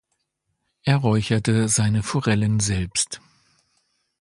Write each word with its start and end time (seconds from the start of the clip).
Er 0.83 0.95
räucherte 0.97 1.69
seine 1.69 2.01
Forellen 2.01 2.59
selbst. 2.59 3.21